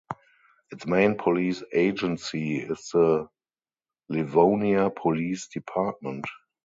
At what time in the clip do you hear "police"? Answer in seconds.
1.15-1.61, 4.89-5.45